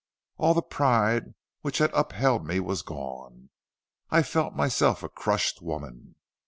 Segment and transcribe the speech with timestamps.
[0.37, 3.51] All the pride which had upheld me was gone.
[4.09, 6.15] I felt myself a crushed woman.